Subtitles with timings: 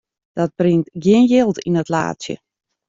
[0.37, 2.35] Dat bringt gjin jild yn it laadsje.